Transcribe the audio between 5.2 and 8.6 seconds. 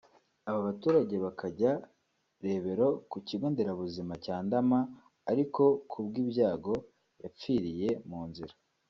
ariko kubw’ibyago yapfiriye mu nzira